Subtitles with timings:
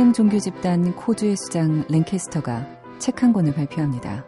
[0.00, 2.66] 신흥 종교 집단 코주의 수장 랭캐스터가
[2.98, 4.24] 책 한 권을 발표합니다.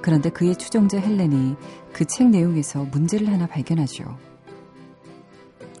[0.00, 1.54] 그런데 그의 추종자 헬렌이
[1.92, 4.04] 그 책 내용에서 문제를 하나 발견하죠.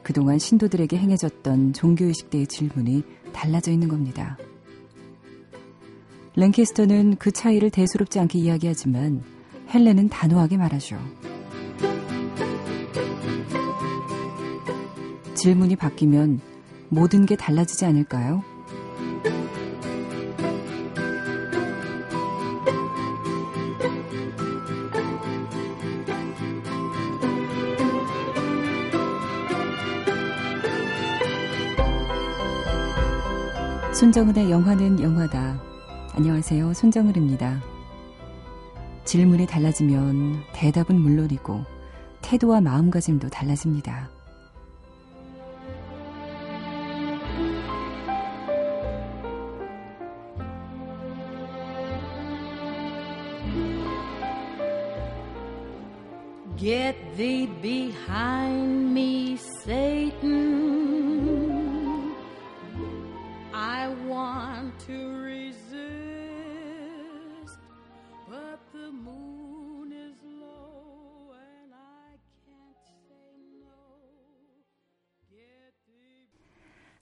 [0.02, 4.36] 그동안 신도들에게 행해졌던 종교의식대의 질문이 달라져 있는 겁니다.
[6.36, 9.22] 랭캐스터는 그 차이를 대수롭지 않게 이야기하지만
[9.72, 10.98] 헬렌은 단호하게 말하죠.
[15.34, 16.53] 질문이 바뀌면
[16.94, 18.44] 모든 게 달라지지 않을까요?
[33.92, 35.60] 손정은의 영화는 영화다.
[36.14, 36.74] 안녕하세요.
[36.74, 37.60] 손정은입니다.
[39.04, 41.64] 질문이 달라지면 대답은 물론이고
[42.22, 44.13] 태도와 마음가짐도 달라집니다.
[56.64, 60.24] Get thee behind me, Satan.
[63.52, 65.60] I want to resist,
[68.26, 72.16] but the moon is low and I
[72.48, 73.76] can't say no.
[75.28, 75.68] Thee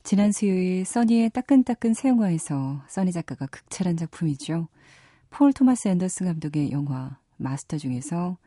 [0.02, 4.66] 지난 수요일 써니의 따끈따끈 새 영화에서 써니 작가가 극찬한 작품이죠.
[5.30, 8.38] 폴 토마스 앤더슨 감독의 영화 마스터 중에서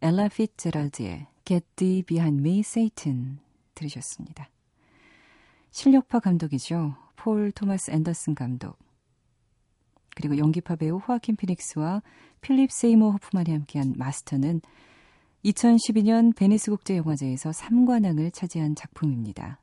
[0.00, 3.38] 엘라 피츠제랄드의 Get Thee Behind Me, Satan
[3.74, 4.48] 들으셨습니다.
[5.70, 6.94] 실력파 감독이죠.
[7.16, 8.78] 폴 토마스 앤더슨 감독.
[10.14, 12.02] 그리고 연기파 배우 호아킨 피닉스와
[12.40, 14.60] 필립 세이모 호프만이 함께한 마스터는
[15.44, 19.60] 2012년 베니스 국제영화제에서 3관왕을 차지한 작품입니다.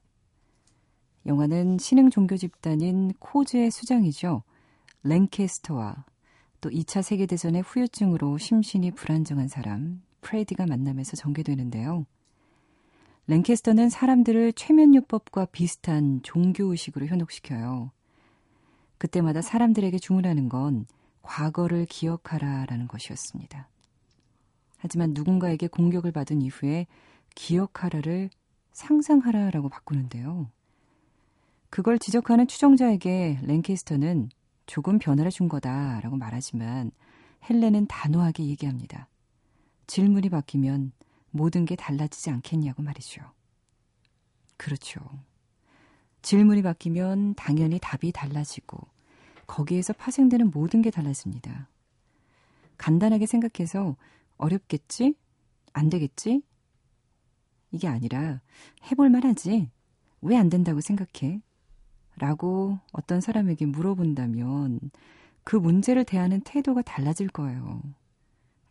[1.26, 4.44] 영화는 신흥 종교 집단인 코즈의 수장이죠.
[5.04, 6.06] 랭캐스터와
[6.60, 12.06] 또 2차 세계대전의 후유증으로 심신이 불안정한 사람 프레디가 만나면서 전개되는데요.
[13.28, 17.92] 랭캐스터는 사람들을 최면요법과 비슷한 종교의식으로 현혹시켜요.
[18.98, 20.86] 그때마다 사람들에게 주문하는 건
[21.22, 23.68] 과거를 기억하라라는 것이었습니다.
[24.78, 26.88] 하지만 누군가에게 공격을 받은 이후에
[27.36, 28.30] 기억하라를
[28.74, 30.50] 상상하라라고 바꾸는데요.
[31.70, 34.30] 그걸 지적하는 추종자에게 랭캐스터는
[34.66, 36.92] 조금 변화를 준 거다라고 말하지만
[37.50, 39.08] 헬렌은 단호하게 얘기합니다.
[39.92, 40.94] 질문이 바뀌면
[41.32, 43.22] 모든 게 달라지지 않겠냐고 말이죠.
[44.56, 45.02] 그렇죠.
[46.22, 48.88] 질문이 바뀌면 당연히 답이 달라지고
[49.48, 51.68] 거기에서 파생되는 모든 게 달라집니다.
[52.78, 53.98] 간단하게 생각해서
[54.38, 55.14] 어렵겠지?
[55.74, 56.42] 안 되겠지?
[57.74, 58.40] 이게 아니라
[58.90, 59.70] 해볼 만 하지?
[60.22, 61.42] 왜 안 된다고 생각해?
[62.16, 64.80] 라고 어떤 사람에게 물어본다면
[65.44, 67.82] 그 문제를 대하는 태도가 달라질 거예요.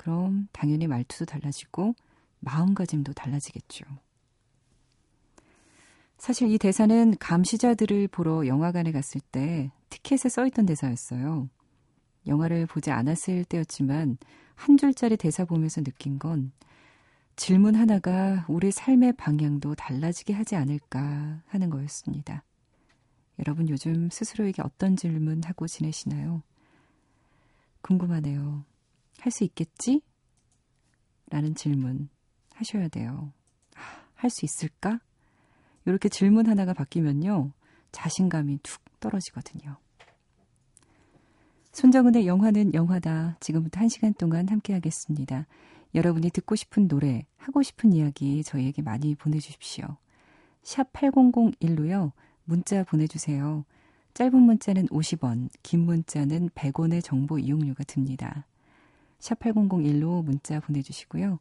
[0.00, 1.94] 그럼 당연히 말투도 달라지고
[2.38, 3.84] 마음가짐도 달라지겠죠.
[6.16, 11.50] 사실 이 대사는 감시자들을 보러 영화관에 갔을 때 티켓에 써 있던 대사였어요.
[12.26, 14.16] 영화를 보지 않았을 때였지만
[14.54, 16.52] 한 줄짜리 대사 보면서 느낀 건
[17.36, 22.42] 질문 하나가 우리 삶의 방향도 달라지게 하지 않을까 하는 거였습니다.
[23.38, 26.42] 여러분 요즘 스스로에게 어떤 질문 하고 지내시나요?
[27.82, 28.69] 궁금하네요.
[29.20, 30.02] 할 수 있겠지?
[31.30, 32.08] 라는 질문
[32.54, 33.32] 하셔야 돼요.
[34.14, 35.00] 할 수 있을까?
[35.86, 37.52] 이렇게 질문 하나가 바뀌면요.
[37.92, 39.76] 자신감이 툭 떨어지거든요.
[41.72, 43.36] 손정은의 영화는 영화다.
[43.40, 45.46] 지금부터 한 시간 동안 함께 하겠습니다.
[45.94, 49.96] 여러분이 듣고 싶은 노래, 하고 싶은 이야기 저희에게 많이 보내주십시오.
[50.62, 52.12] 샵 8001로요.
[52.44, 53.64] 문자 보내주세요.
[54.14, 58.46] 짧은 문자는 50원, 긴 문자는 100원의 정보 이용료가 듭니다.
[59.20, 61.38] 샵 8001로 문자 보내주시고요.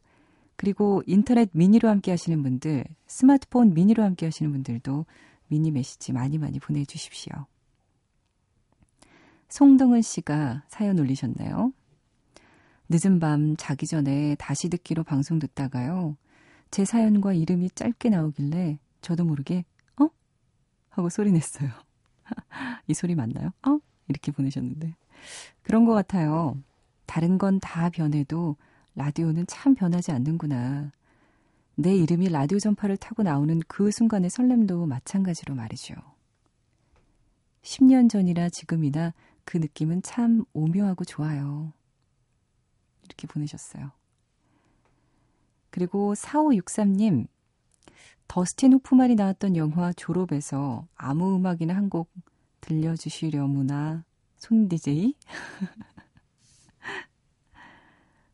[0.55, 5.05] 그리고 인터넷 미니로 함께 하시는 분들, 스마트폰 미니로 함께 하시는 분들도
[5.47, 7.45] 미니 메시지 많이 많이 보내주십시오.
[9.47, 11.73] 송동은 씨가 사연 올리셨나요?
[12.89, 16.17] 늦은 밤 자기 전에 다시 듣기로 방송 듣다가요.
[16.71, 19.63] 제 사연과 이름이 짧게 나오길래 저도 모르게
[19.99, 20.09] 어?
[20.89, 21.69] 하고 소리 냈어요.
[22.87, 23.51] 이 소리 맞나요?
[23.65, 23.79] 어?
[24.07, 24.93] 이렇게 보내셨는데.
[25.63, 26.57] 그런 것 같아요.
[27.09, 28.56] 다른 건 다 변해도
[28.94, 30.91] 라디오는 참 변하지 않는구나.
[31.73, 35.95] 내 이름이 라디오 전파를 타고 나오는 그 순간의 설렘도 마찬가지로 말이죠.
[37.63, 41.73] 10년 전이나 지금이나 그 느낌은 참 오묘하고 좋아요.
[43.06, 43.91] 이렇게 보내셨어요.
[45.71, 47.25] 그리고 4563님,
[48.27, 52.12] 더스틴 호프만이 나왔던 영화 졸업에서 아무 음악이나 한 곡
[52.62, 54.03] 들려주시려무나
[54.38, 55.15] 손 DJ?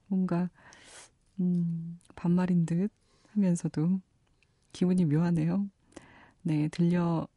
[0.08, 0.50] 뭔가
[1.40, 2.92] 음, 반말인 듯
[3.32, 4.00] 하면서도
[4.72, 5.68] 기분이 묘하네요.
[6.42, 7.28] 네, 들려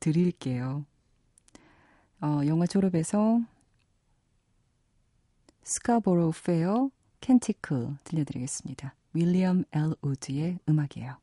[0.00, 0.84] 드릴게요.
[2.20, 3.40] 어, 영화 졸업에서
[5.62, 6.90] 스카보로 페어
[7.20, 8.94] 켄티크 들려드리겠습니다.
[9.14, 11.16] 윌리엄 엘 우드의 음악이에요.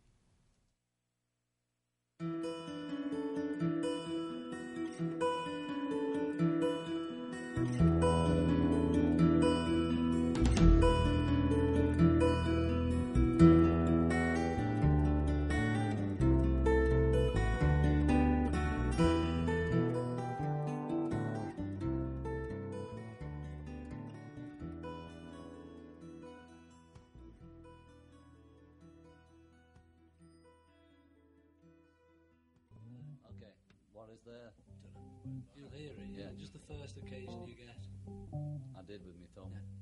[34.19, 34.51] Is there?
[35.55, 36.35] You'll hear it, yeah.
[36.37, 37.79] Just the first occasion you get.
[38.75, 39.47] I did with me thumb.
[39.55, 39.78] Two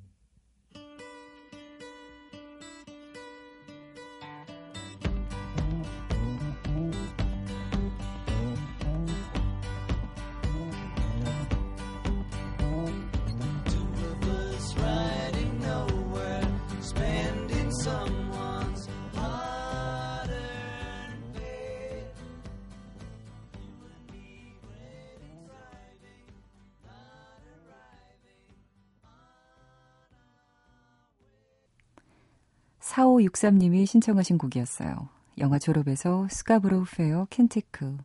[32.98, 35.10] 4563님이 신청하신 곡이었어요.
[35.38, 37.98] 영화 졸업에서 Scarborough Fair Celtic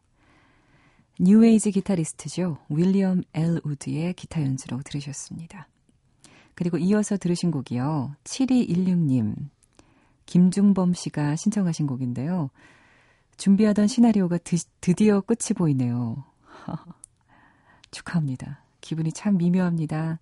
[1.18, 2.58] 뉴에이지 기타리스트죠.
[2.68, 5.68] 윌리엄 엘우드의 기타 연주로 들으셨습니다.
[6.54, 8.16] 그리고 이어서 들으신 곡이요.
[8.24, 9.34] 7216님
[10.26, 12.50] 김중범 씨가 신청하신 곡인데요.
[13.38, 16.22] 준비하던 시나리오가 드, 드디어 끝이 보이네요.
[17.90, 18.62] 축하합니다.
[18.82, 20.20] 기분이 참 미묘합니다.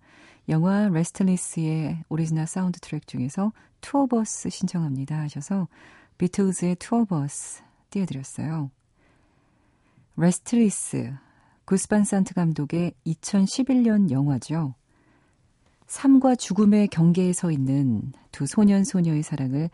[0.48, 5.68] 영화 Restless의 오리지널 사운드 트랙 중에서 Two of Us 신청합니다 하셔서
[6.18, 8.70] 비틀즈의 Two of Us 띄워드렸어요.
[10.16, 11.14] Restless,
[11.64, 14.74] 구스 반 산트 감독의 2011년 영화죠.
[15.86, 19.70] 삶과 죽음의 경계에 서 있는 두 소년 소녀의 사랑을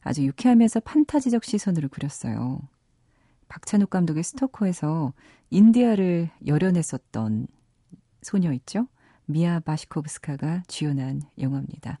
[0.00, 2.60] 아주 유쾌하면서 판타지적 시선으로 그렸어요.
[3.48, 5.12] 박찬욱 감독의 스토커에서
[5.50, 7.46] 인디아를 열연했었던
[8.22, 8.86] 소녀 있죠?
[9.26, 11.98] 미아 바시코브스카가 주연한 영화입니다.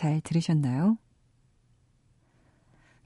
[0.00, 0.96] 잘 들으셨나요?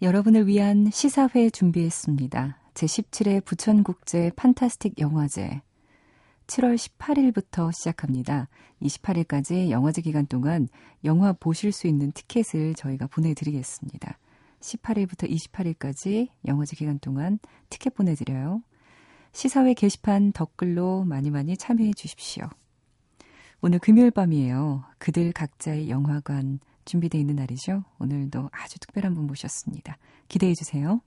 [0.00, 2.61] 여러분을 위한 시사회 준비했습니다.
[2.73, 5.61] 제17회 부천국제 판타스틱 영화제
[6.46, 8.49] 7월 18일부터 시작합니다.
[8.81, 10.69] 28일까지 영화제 기간 동안
[11.05, 14.17] 영화 보실 수 있는 티켓을 저희가 보내드리겠습니다.
[14.61, 17.40] 18일부터 28일까지 영화제 기간 동안
[17.70, 18.62] 티켓 보내드려요.
[19.32, 22.49] 시사회 게시판 댓글로 많이 많이 참여해 주십시오.
[23.62, 24.85] 오늘 금요일 밤이에요.
[24.99, 27.85] 그들 각자의 영화관 준비되어 있는 날이죠.
[27.99, 29.99] 오늘도 아주 특별한 분 모셨습니다.
[30.29, 31.00] 기대해 주세요.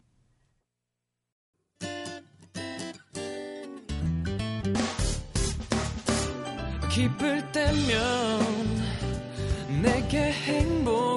[6.91, 8.39] 기쁠 때면
[9.84, 11.16] 내게 행복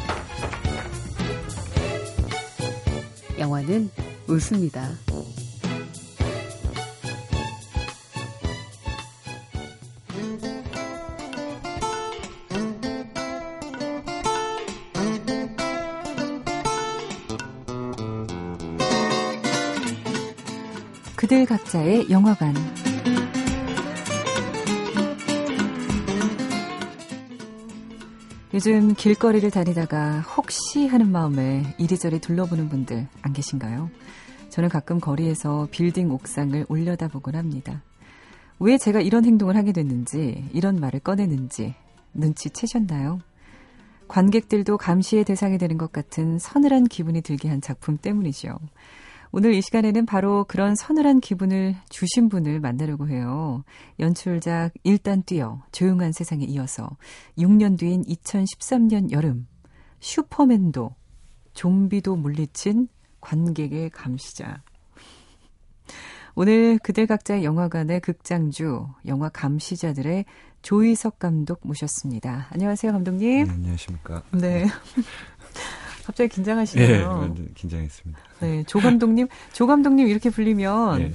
[3.51, 3.89] 영화는
[4.27, 4.89] 웃습니다.
[21.17, 22.90] 그들 각자의 영화관.
[28.61, 33.89] 요즘 길거리를 다니다가 혹시 하는 마음에 이리저리 둘러보는 분들 안 계신가요?
[34.49, 37.81] 저는 가끔 거리에서 빌딩 옥상을 올려다보곤 합니다.
[38.59, 41.73] 왜 제가 이런 행동을 하게 됐는지, 이런 말을 꺼내는지
[42.13, 43.21] 눈치채셨나요?
[44.07, 48.59] 관객들도 감시의 대상이 되는 것 같은 서늘한 기분이 들게 한 작품 때문이죠.
[49.33, 53.63] 오늘 이 시간에는 바로 그런 서늘한 기분을 주신 분을 만나려고 해요.
[53.99, 56.89] 연출작 일단 뛰어 조용한 세상에 이어서
[57.37, 59.47] 6년 뒤인 2013년 여름
[60.01, 60.95] 슈퍼맨도
[61.53, 62.89] 좀비도 물리친
[63.21, 64.63] 관객의 감시자.
[66.35, 70.25] 오늘 그들 각자의 영화관의 극장주, 영화 감시자들의
[70.61, 72.47] 조희석 감독 모셨습니다.
[72.51, 73.45] 안녕하세요, 감독님.
[73.45, 74.23] 네, 안녕하십니까.
[74.31, 74.65] 네.
[76.03, 77.07] 갑자기 예, 긴장하시네요.
[77.07, 78.21] 완전 긴장했습니다.
[78.41, 81.11] 네, 조 감독님, 조 감독님 이렇게 불리면 네,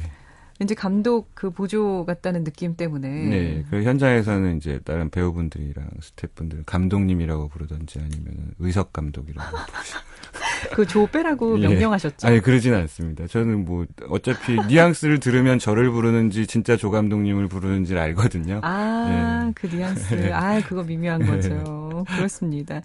[0.58, 3.08] 왠지 감독 그 보조 같다는 느낌 때문에.
[3.08, 3.64] 네.
[3.70, 9.94] 그 현장에서는 이제 다른 배우분들이랑 스태프분들 감독님이라고 부르던지 아니면 의석 감독이라고 부르시.
[10.72, 11.68] 그조 빼라고 예.
[11.68, 12.26] 명령하셨죠.
[12.26, 13.26] 아니 그러진 않습니다.
[13.26, 18.60] 저는 뭐 어차피 뉘앙스를 들으면 저를 부르는지 진짜 조 감독님을 부르는지를 알거든요.
[18.62, 19.52] 아, 예.
[19.54, 20.32] 그 뉘앙스.
[20.32, 22.04] 아, 그거 미묘한 거죠.
[22.08, 22.82] 그렇습니다.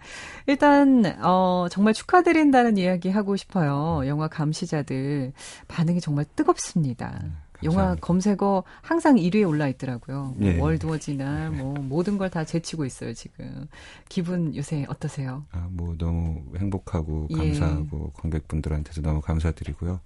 [0.48, 4.02] 일단, 어, 정말 축하드린다는 이야기 하고 싶어요.
[4.08, 5.34] 영화 감시자들.
[5.68, 7.20] 반응이 정말 뜨겁습니다.
[7.64, 8.08] 영화 감사합니다.
[8.08, 10.34] 검색어 항상 1위에 올라 있더라고요.
[10.38, 10.58] 뭐 예.
[10.60, 13.68] 월드워지나 뭐 모든 걸 다 제치고 있어요, 지금.
[14.08, 15.46] 기분 요새 어떠세요?
[15.52, 17.36] 아, 뭐 너무 행복하고 예.
[17.36, 20.00] 감사하고 관객분들한테도 너무 감사드리고요.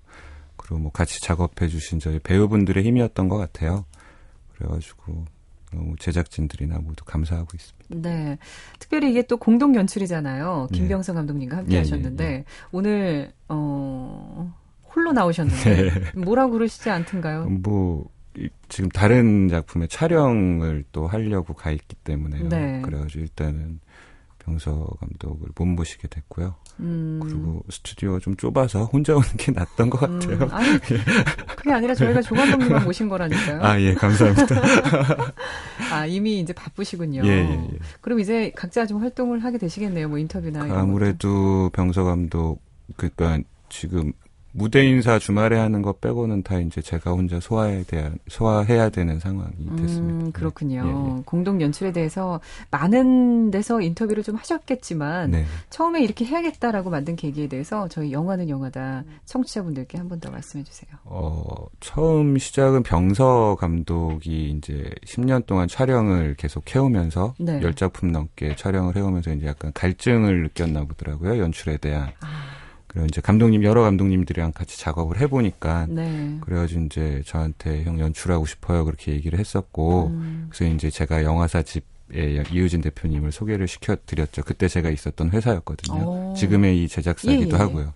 [0.58, 3.86] 그리고 뭐 같이 작업해 주신 저희 배우분들의 힘이었던 것 같아요.
[4.56, 5.26] 그래가지고
[5.72, 8.10] 너무 제작진들이나 모두 감사하고 있습니다.
[8.10, 8.38] 네.
[8.80, 10.70] 특별히 이게 또 공동 연출이잖아요.
[10.72, 10.78] 네.
[10.78, 14.54] 김병선 감독님과 함께 예, 예, 하셨는데, 오늘, 어,
[15.06, 15.92] 홀로 나오셨는데, 네.
[16.20, 17.46] 뭐라고 그러시지 않던가요?
[17.46, 22.50] 뭐 이- 지금 다른 작품의 촬영을 또 하려고 가 있기 때문에요.
[22.50, 22.82] 네.
[22.84, 23.80] 그래가지고 일단은
[24.40, 26.56] 병서 감독을 못 모시게 됐고요.
[26.80, 27.20] 음.
[27.24, 30.38] 그리고 스튜디오가 좀 좁아서 혼자 오는 게 낫던 것 같아요.
[30.38, 30.80] 음, 아니,
[31.56, 33.62] 그게 아니라 저희가 조 감독님만 모신 거라니까요.
[33.62, 34.56] 아, 아, 예, 감사합니다.
[36.10, 37.22] 이미 이제 바쁘시군요.
[37.26, 37.78] 예, 예, 예.
[38.02, 40.10] 그럼 이제 각자 좀 활동을 하게 되시겠네요.
[40.10, 42.62] 뭐 인터뷰나 아무래도 병서 감독,
[42.98, 44.12] 그러니까 지금
[44.58, 49.52] 무대 인사 주말에 하는 거 빼고는 다 이제 제가 혼자 소화에 대한, 소화해야 되는 상황이
[49.68, 49.76] 것도.
[49.82, 50.26] 됐습니다.
[50.28, 50.82] 음, 그렇군요.
[50.86, 51.22] 예, 예.
[51.26, 52.40] 공동 연출에 대해서
[52.72, 55.46] 많은 데서 인터뷰를 좀 하셨겠지만 네.
[55.70, 60.90] 처음에 이렇게 해야겠다라고 만든 계기에 대해서 저희 영화는 영화다 청취자분들께 한 번 더 말씀해 주세요.
[61.04, 61.44] 어,
[61.82, 67.60] 처음 시작은 병서 감독이 이제 10년 동안 촬영을 계속 해오면서 네.
[67.60, 71.38] 10작품 넘게 촬영을 해오면서 이제 약간 갈증을 느꼈나 보더라고요.
[71.40, 72.10] 연출에 대한.
[72.22, 72.55] 아,
[72.96, 76.38] 그리고 이제 감독님, 여러 감독님들이랑 같이 작업을 해보니까 네.
[76.40, 78.86] 그래가지고 이제 저한테 형 연출하고 싶어요.
[78.86, 84.44] 그렇게 얘기를 했었고 음, 그래서 이제 제가 영화사 집에 이유진 대표님을 소개를 시켜드렸죠.
[84.44, 86.32] 그때 제가 있었던 회사였거든요.
[86.32, 86.34] 오.
[86.38, 87.64] 지금의 이 제작사이기도 예, 예.
[87.64, 87.94] 하고요.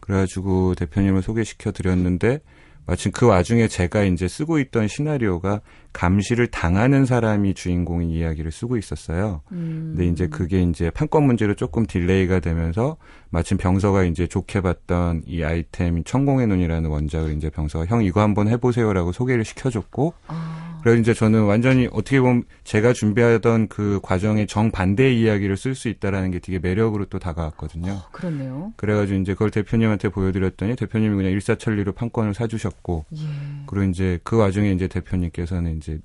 [0.00, 2.40] 그래가지고 대표님을 소개시켜 드렸는데
[2.86, 5.60] 마침 그 와중에 제가 이제 쓰고 있던 시나리오가
[5.92, 9.40] 감시를 당하는 사람이 주인공인 이야기를 쓰고 있었어요.
[9.52, 9.94] 음.
[9.96, 12.96] 근데 이제 그게 이제 판권 문제로 조금 delay가 되면서
[13.30, 18.48] 마침 병서가 이제 좋게 봤던 이 아이템 천공의 눈이라는 원작을 이제 병서가 형 이거 한번
[18.48, 25.18] 해보세요라고 소개를 시켜줬고 아, 그래서 이제 저는 완전히 어떻게 보면 제가 준비하던 그 과정의 정반대의
[25.18, 28.02] 이야기를 쓸 수 있다라는 게 되게 매력으로 또 다가왔거든요.
[28.12, 28.74] 그렇네요.
[28.76, 33.18] 그래가지고 이제 그걸 대표님한테 보여드렸더니 대표님이 그냥 일사천리로 판권을 사주셨고 예.
[33.66, 36.00] 그리고 이제 그 와중에 이제 대표님께서는 이제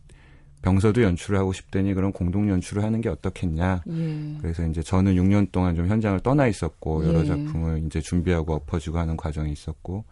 [0.61, 3.83] 병서도 연출을 하고 싶다니 그런 공동 연출을 하는 게 어떻겠냐.
[3.85, 4.37] 예.
[4.39, 7.25] 그래서 이제 저는 6년 동안 좀 현장을 떠나 있었고 여러 예.
[7.25, 10.05] 작품을 이제 준비하고 엎어지고 하는 과정이 있었고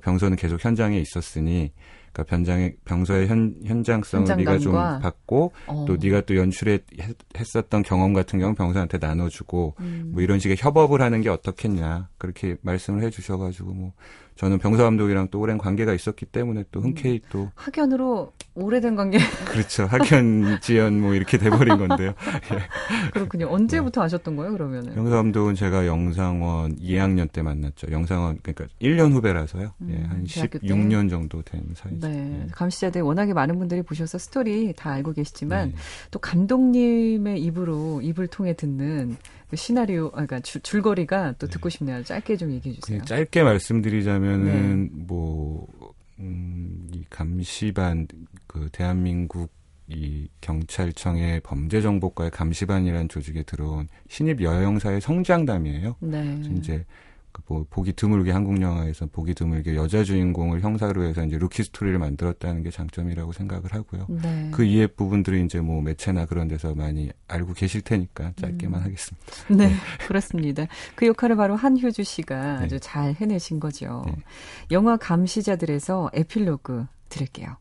[0.00, 1.72] 병서는 계속 현장에 있었으니
[2.14, 5.84] 그러니까 변장의 병서의 현, 현장성을 네가 좀 현장감과 받고 어.
[5.86, 10.12] 또 네가 또 연출에 했- 했었던 경험 같은 경우 병서한테 나눠주고 음.
[10.14, 13.92] 뭐 이런 식의 협업을 하는 게 어떻겠냐 그렇게 말씀을 해주셔가지고 뭐
[14.36, 19.86] 저는 병서 감독이랑 또 오랜 관계가 있었기 때문에 또 흔쾌히 또 학연으로 오래된 관계 그렇죠
[19.86, 22.14] 학연 지연 뭐 이렇게 돼버린 건데요.
[23.12, 23.48] 그렇군요.
[23.48, 24.94] 언제부터 아셨던 거예요, 그러면은?
[24.94, 27.88] 병서 감독은 제가 영상원 2학년 때 만났죠.
[27.90, 29.72] 영상원 그러니까 1년 후배라서요.
[29.88, 30.66] 예, 음, 한 대학교 때?
[30.66, 32.08] 16년 정도 된 사이죠.
[32.08, 32.46] 네.
[32.52, 35.74] 감시자들 워낙에 많은 분들이 보셔서 스토리 다 알고 계시지만 네.
[36.10, 39.16] 또 감독님의 입으로 입을 통해 듣는
[39.54, 42.02] 그 시나리오, 아, 그러니까 줄, 줄거리가 또 듣고 싶네요.
[42.02, 42.98] 짧게 좀 얘기해 주세요.
[42.98, 44.90] 그냥 짧게 말씀드리자면은 네.
[45.06, 45.68] 뭐
[46.18, 48.08] 음, 이 감시반
[48.48, 49.52] 그 대한민국
[49.86, 55.96] 이 경찰청의 범죄정보과의 감시반이라는 조직에 들어온 신입 여영사의 성장담이에요.
[56.00, 56.42] 네.
[56.56, 56.84] 이제
[57.46, 62.62] 뭐 보기 드물게 한국 영화에서 보기 드물게 여자 주인공을 형사로 해서 이제 루키 스토리를 만들었다는
[62.62, 64.06] 게 장점이라고 생각을 하고요.
[64.08, 64.50] 네.
[64.52, 68.84] 그 이외 부분들이 이제 뭐 매체나 그런 데서 많이 알고 계실 테니까 짧게만 음.
[68.84, 69.26] 하겠습니다.
[69.48, 69.74] 네,
[70.06, 70.66] 그렇습니다.
[70.94, 72.64] 그 역할을 바로 한효주 씨가 네.
[72.64, 74.02] 아주 잘 해내신 거죠.
[74.06, 74.16] 네.
[74.70, 77.56] 영화 감시자들에서 에필로그 들을게요.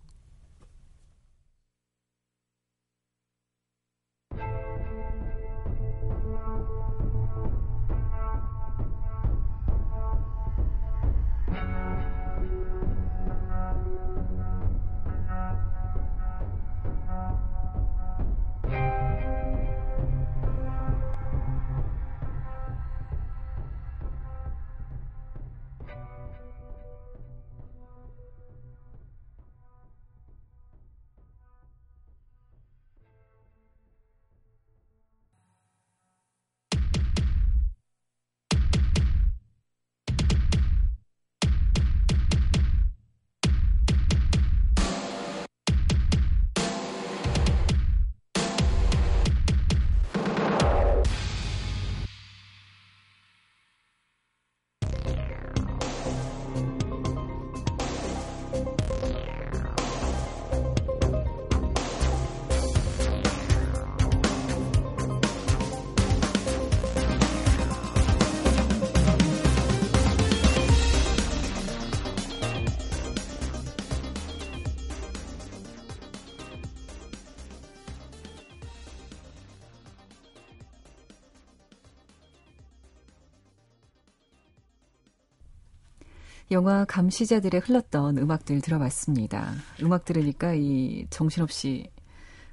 [86.53, 89.53] 영화 감시자들에 흘렀던 음악들 들어봤습니다.
[89.81, 91.89] 음악 들으니까 이 정신없이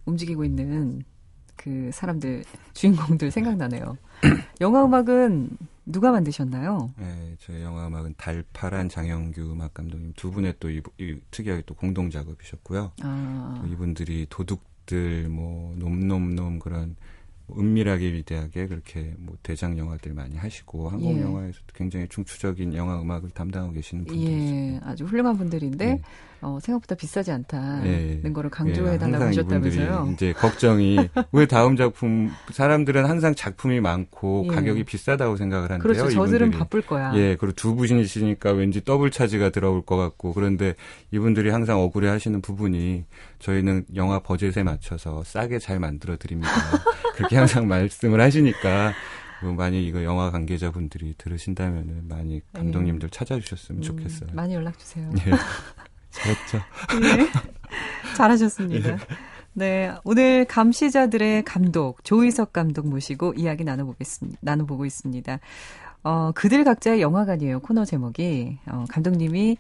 [0.07, 1.05] 움직이고 있는
[1.55, 3.99] 그 사람들, 주인공들 생각나네요.
[4.63, 5.51] 영화 음악은
[5.85, 6.93] 누가 만드셨나요?
[6.97, 11.75] 네, 저희 영화 음악은 달파란 장영규 음악 감독님 두 분의 또 이, 이 특이하게 또
[11.75, 12.93] 공동 작업이셨고요.
[13.03, 16.97] 아, 또 이분들이 도둑들 뭐 놈놈놈 그런 뭐
[17.59, 21.23] 은밀하게 위대하게 그렇게 뭐 대장 영화들 많이 하시고 한국 예.
[21.23, 24.89] 영화에서도 굉장히 중추적인 영화 음악을 담당하고 계시는 분들이 예, 있습니다.
[24.89, 26.03] 아주 훌륭한 분들인데 네.
[26.43, 28.33] 어, 생각보다 비싸지 않다는 예.
[28.33, 29.85] 거를 강조해 달라고 항상 하셨다면서요?
[29.85, 30.97] 이분들이 이제 걱정이
[31.33, 34.55] 왜 다음 작품 사람들은 항상 작품이 많고 예.
[34.55, 35.83] 가격이 비싸다고 생각을 한대요.
[35.83, 36.09] 그렇죠.
[36.11, 36.59] 저들은 이분들이.
[36.59, 37.13] 바쁠 거야.
[37.15, 40.75] 예, 그리고 두 분이시니까 왠지 더블 차지가 들어올 것 같고 그런데
[41.11, 43.05] 이분들이 항상 억울해 하시는 부분이
[43.39, 46.51] 저희는 영화 버젯에 맞춰서 싸게 잘 만들어 드립니다.
[47.17, 48.93] 그렇게 항상 말씀을 하시니까
[49.43, 54.31] 뭐 많이 이거 영화 관계자분들이 들으신다면은 많이 감독님들 찾아주셨으면 음, 좋겠어요.
[54.33, 55.11] 많이 연락 주세요.
[55.27, 55.31] 예.
[56.11, 56.59] 잘했죠.
[57.01, 57.29] 네.
[58.17, 58.99] 잘하셨습니다.
[59.53, 64.39] 네, 오늘 감시자들의 감독 조희석 감독 모시고 이야기 나눠보겠습니다.
[64.43, 65.41] 나눠보고 있습니다.
[66.03, 67.61] 어, 그들 각자의 영화관이에요.
[67.61, 69.57] 코너 제목이 어, 감독님이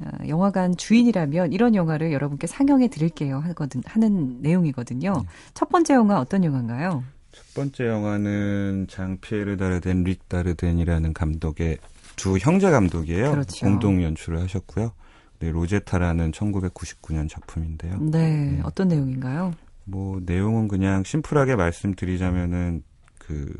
[0.00, 5.12] 어, 영화관 주인이라면 이런 영화를 여러분께 상영해 드릴게요 하거든 하는 내용이거든요.
[5.12, 5.28] 네.
[5.54, 7.04] 첫 번째 영화 어떤 영화인가요?
[7.32, 11.78] 첫 번째 영화는 장피에르 다르덴, 릭 다르덴이라는 감독의
[12.16, 13.30] 두 형제 감독이에요.
[13.30, 13.66] 그렇죠.
[13.66, 14.92] 공동 연출을 하셨고요.
[15.40, 17.98] 네, 로제타라는 1999년 작품인데요.
[18.00, 19.54] 네, 어떤 내용인가요?
[19.84, 22.82] 뭐 내용은 그냥 심플하게 말씀드리자면은
[23.18, 23.54] 그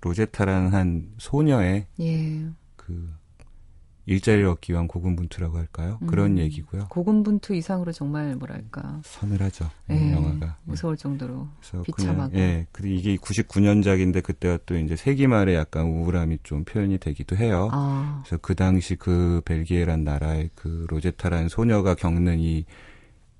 [0.00, 2.46] 로제타라는 한 소녀의 예,
[2.76, 3.14] 그
[4.06, 5.98] 일자리를 얻기 위한 고군분투라고 할까요?
[6.06, 6.38] 그런 음.
[6.38, 6.86] 얘기고요.
[6.90, 9.70] 고군분투 이상으로 정말 뭐랄까 서늘하죠.
[9.90, 10.58] 이 예, 영화가.
[10.64, 12.30] 무서울 정도로 그래서 비참하고.
[12.32, 17.36] 그냥 예, 그리고 이게 99년작인데 그때가 또 이제 세기 말에 약간 우울함이 좀 표현이 되기도
[17.36, 17.68] 해요.
[17.72, 22.64] 아, 그래서 그 당시 그 벨기에란 나라의 그 로제타라는 소녀가 겪는 이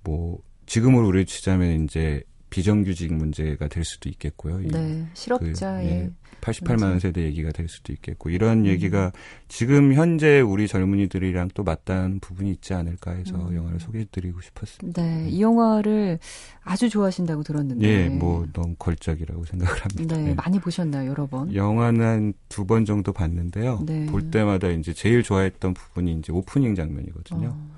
[0.04, 2.22] 뭐 지금으로 우리 치자면 이제
[2.54, 4.60] 비정규직 문제가 될 수도 있겠고요.
[4.60, 8.66] 이 네, 실업자의 예, 88만 원 세대 얘기가 될 수도 있겠고 이런 음.
[8.66, 9.10] 얘기가
[9.48, 13.56] 지금 현재 우리 젊은이들이랑 또 맞닿는 부분이 있지 않을까 해서 음.
[13.56, 15.02] 영화를 소개해드리고 싶었습니다.
[15.02, 16.20] 네, 이 영화를
[16.62, 17.88] 아주 좋아하신다고 들었는데.
[17.88, 20.16] 예, 뭐 너무 걸작이라고 생각을 합니다.
[20.16, 20.34] 네, 예.
[20.34, 21.52] 많이 보셨나요, 여러 번?
[21.52, 23.82] 영화는 한 두 번 정도 봤는데요.
[23.84, 24.06] 네.
[24.06, 27.48] 볼 때마다 이제 제일 좋아했던 부분이 이제 오프닝 장면이거든요.
[27.48, 27.73] 어,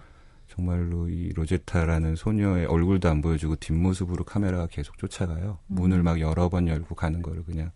[0.56, 5.58] 정말로 이 로제타라는 소녀의 얼굴도 안 보여주고 뒷모습으로 카메라가 계속 쫓아가요.
[5.68, 5.74] 음.
[5.74, 7.70] 문을 막 여러 번 열고 가는 거를 그냥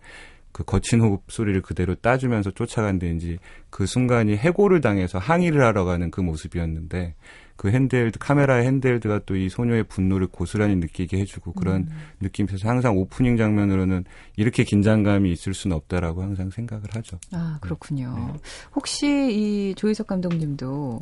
[0.53, 3.39] 그 거친 호흡 소리를 그대로 따주면서 쫓아간데 이제
[3.69, 7.15] 그 순간이 해고를 당해서 항의를 하러 가는 그 모습이었는데
[7.57, 11.89] 그 핸드헬드 카메라의 핸드헬드가 또 이 소녀의 분노를 고스란히 느끼게 해주고 그런 음.
[12.21, 14.05] 느낌에서 항상 오프닝 장면으로는
[14.37, 17.19] 이렇게 긴장감이 있을 수는 없다라고 항상 생각을 하죠.
[17.33, 18.15] 아, 그렇군요.
[18.33, 18.41] 네.
[18.75, 21.01] 혹시 이 조희석 감독님도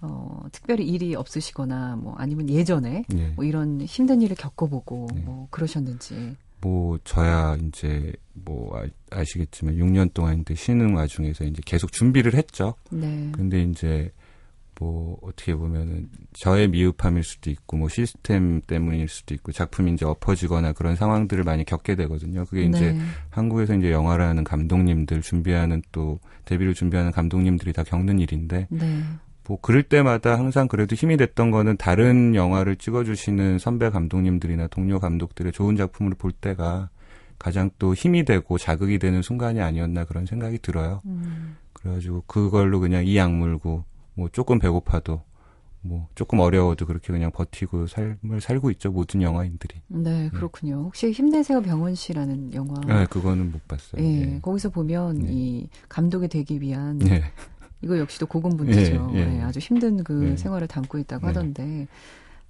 [0.00, 3.28] 어, 특별히 일이 없으시거나 뭐 아니면 예전에 예.
[3.30, 5.20] 뭐 이런 힘든 일을 겪어보고 네.
[5.22, 6.36] 뭐 그러셨는지.
[6.60, 8.80] 뭐 저야 이제 뭐
[9.10, 12.74] 아, 시겠지만 6년 동안 이제 쉬는 와중에서 이제 계속 준비를 했죠.
[12.90, 13.30] 네.
[13.32, 14.10] 근데 이제
[14.78, 20.72] 뭐 어떻게 보면은 저의 미흡함일 수도 있고 뭐 시스템 때문일 수도 있고 작품이 이제 엎어지거나
[20.72, 22.44] 그런 상황들을 많이 겪게 되거든요.
[22.44, 23.00] 그게 이제 네.
[23.30, 29.02] 한국에서 이제 영화를 하는 감독님들 준비하는 또 데뷔를 준비하는 감독님들이 다 겪는 일인데 네.
[29.48, 35.52] 뭐 그럴 때마다 항상 그래도 힘이 됐던 거는 다른 영화를 찍어주시는 선배 감독님들이나 동료 감독들의
[35.52, 36.90] 좋은 작품을 볼 때가
[37.38, 41.02] 가장 또 힘이 되고 자극이 되는 순간이 아니었나 그런 생각이 들어요.
[41.06, 41.56] 음.
[41.74, 45.22] 그래가지고 그걸로 그냥 이 악물고 뭐 조금 배고파도
[45.82, 49.80] 뭐 조금 어려워도 그렇게 그냥 버티고 삶을 살고 있죠 모든 영화인들이.
[49.86, 50.82] 네, 그렇군요.
[50.86, 54.02] 혹시 힘내세요 병원 씨라는 영화 네, 그거는 못 봤어요.
[54.02, 54.40] 예, 예.
[54.40, 55.28] 거기서 보면 네.
[55.30, 57.22] 이 감독이 되기 위한 예.
[57.82, 59.10] 이거 역시도 고군분투죠.
[59.14, 59.36] 예, 예.
[59.38, 60.36] 예, 아주 힘든 그 네.
[60.36, 61.26] 생활을 담고 있다고 네.
[61.28, 61.88] 하던데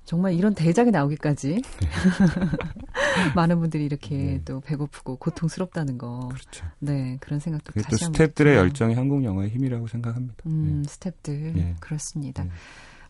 [0.04, 1.60] 정말 이런 대작이 나오기까지
[3.34, 4.40] 많은 분들이 이렇게 네.
[4.44, 6.28] 또 배고프고 고통스럽다는 거.
[6.28, 6.64] 그렇죠.
[6.78, 8.54] 네, 그런 생각도 그게 또 다시 한번 스탭들의.
[8.54, 10.36] 열정이 한국 영화의 힘이라고 생각합니다.
[10.46, 11.74] 음, 스탭들 예.
[11.80, 12.44] 그렇습니다.
[12.44, 12.50] 네.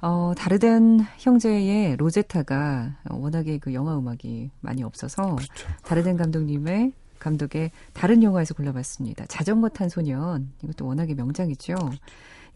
[0.01, 5.69] 어, 다르덴 형제의 로제타가 워낙에 그 영화 음악이 많이 없어서 그렇죠.
[5.83, 9.27] 다르덴 감독님의 감독의 다른 영화에서 골라봤습니다.
[9.27, 10.53] 자전거 탄 소년.
[10.63, 11.75] 이것도 워낙에 명작이죠.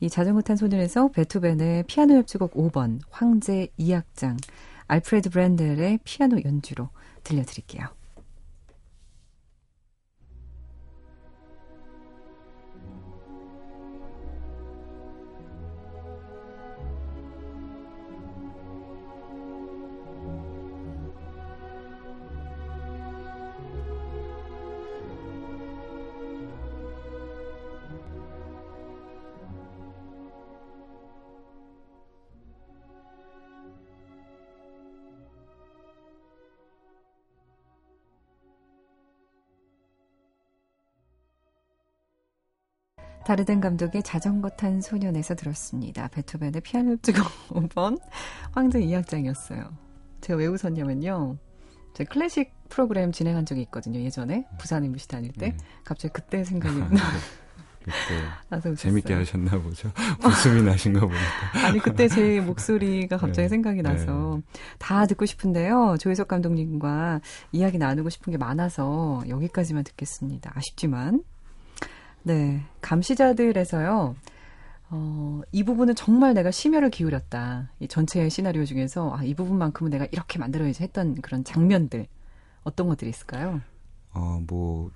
[0.00, 4.38] 이 자전거 탄 소년에서 베토벤의 피아노 협주곡 5번, 황제 2악장,
[4.86, 6.88] 알프레드 브랜델의 피아노 연주로
[7.22, 7.99] 들려드릴게요.
[43.30, 46.08] 다르덴 감독의 자전거 탄 소년에서 들었습니다.
[46.08, 48.00] 베토벤의 피아노 협주곡 5번,
[48.50, 49.68] 황제 2악장이었어요.
[50.20, 51.36] 제가 왜 웃었냐면요.
[51.94, 54.00] 제가 클래식 프로그램 진행한 적이 있거든요.
[54.00, 55.50] 예전에 부산 MBC 다닐 때.
[55.50, 55.56] 네.
[55.84, 56.96] 갑자기 그때 생각이 네.
[57.84, 58.74] 그때 나서 웃었어요.
[58.74, 59.92] 재밌게 하셨나 보죠.
[60.26, 61.22] 웃음이 나신 거 보니까.
[61.68, 63.48] 아니 그때 제 목소리가 갑자기 네.
[63.48, 64.40] 생각이 나서
[64.80, 65.98] 다 듣고 싶은데요.
[66.00, 67.20] 조혜석 감독님과
[67.52, 70.50] 이야기 나누고 싶은 게 많아서 여기까지만 듣겠습니다.
[70.56, 71.22] 아쉽지만
[72.22, 74.14] 네 감시자들에서요.
[74.92, 77.70] 어, 이 부분은 정말 내가 심혈을 기울였다.
[77.78, 82.06] 이 전체 시나리오 중에서 아, 이 부분만큼은 내가 이렇게 만들어야지 했던 그런 장면들
[82.64, 83.60] 어떤 것들이 있을까요?
[84.12, 84.90] 어, 뭐,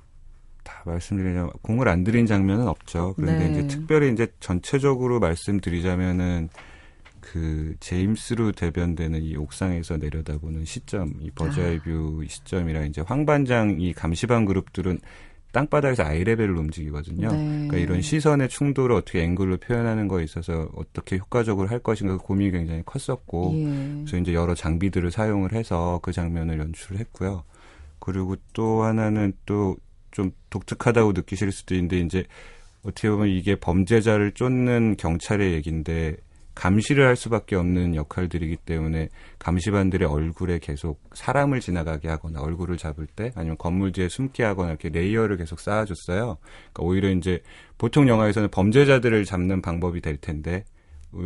[0.65, 3.15] 다 말씀드리자면, 공을 안 들인 장면은 없죠.
[3.17, 3.53] 그런데 네.
[3.53, 6.49] 이제 특별히 이제 전체적으로 말씀드리자면은,
[7.21, 13.93] 그, 제임스로 대변되는 이 옥상에서 내려다보는 시점, 이 bird's eye view 시점이랑 이제 황반장 이
[13.93, 15.01] 감시반 그룹들은
[15.55, 17.29] 땅바닥에서 eye level로 움직이거든요.
[17.33, 17.37] 네.
[17.37, 22.51] 그러니까 이런 시선의 충돌을 어떻게 앵글로 표현하는 거에 있어서 어떻게 효과적으로 할 것인가 그 고민이
[22.51, 23.65] 굉장히 컸었고, 예.
[24.05, 27.45] 그래서 이제 여러 장비들을 사용을 해서 그 장면을 연출을 했고요.
[27.99, 29.77] 그리고 또 하나는 또
[30.15, 32.25] 좀 독특하다고 느끼실 수도 있는데 이제
[32.85, 36.17] 어떻게 보면 이게 범죄자를 쫓는 경찰의 얘기인데
[36.55, 43.33] 감시를 할 수밖에 없는 역할들이기 때문에 감시반들의 얼굴에 계속 사람을 지나가게 하거나 얼굴을 잡을 때
[43.35, 46.39] 아니면 건물 뒤에 숨게 하거나 이렇게 layer를 계속 쌓아줬어요.
[46.73, 47.43] 그러니까 오히려 이제
[47.77, 50.65] 보통 영화에서는 범죄자들을 잡는 방법이 될 텐데